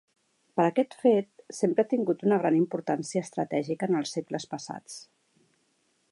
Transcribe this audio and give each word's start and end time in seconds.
Per 0.59 0.63
aquest 0.67 0.95
fet, 1.01 1.27
sempre 1.57 1.83
ha 1.85 1.89
tingut 1.91 2.23
una 2.29 2.39
gran 2.45 2.57
importància 2.61 3.23
estratègica 3.27 3.89
en 3.91 4.01
els 4.01 4.15
segles 4.17 4.47
passats. 4.55 4.97